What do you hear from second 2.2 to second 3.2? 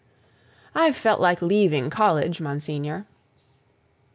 Monsignor."